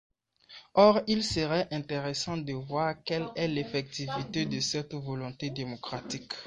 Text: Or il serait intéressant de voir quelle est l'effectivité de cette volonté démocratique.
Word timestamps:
Or 0.73 0.99
il 1.05 1.23
serait 1.23 1.67
intéressant 1.69 2.35
de 2.35 2.53
voir 2.53 2.95
quelle 3.05 3.29
est 3.35 3.47
l'effectivité 3.47 4.47
de 4.47 4.59
cette 4.59 4.95
volonté 4.95 5.51
démocratique. 5.51 6.33